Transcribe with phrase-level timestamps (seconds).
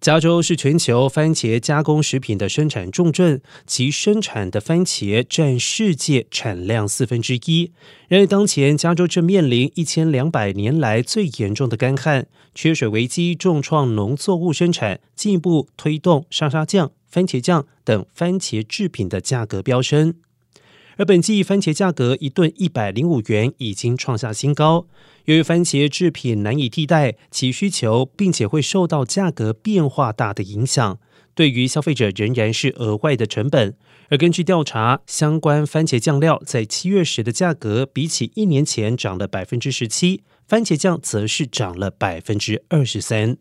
[0.00, 7.70] 加州是全球番茄加工食品的生产重镇，其生产的番茄占世界产量四分之一。
[8.08, 20.14] 然而，当前加州正面临一千两百年来最严重的干旱、缺水危机，重创农作物生产，进一步推动沙沙酱、番茄酱等番茄制品的价格飙升。
[21.00, 24.86] 而本季番茄价格一吨一百零五元，已经创下新高。
[25.24, 30.98] 由于番茄制品难以替代，其需求并且会受到价格变化大的影响，
[31.34, 33.74] 对于消费者仍然是额外的成本。
[34.10, 43.38] 而根据调查，相关番茄酱料在七月时的价格，比起一年前涨了百分之十七，番茄酱则是涨了百分之二十三。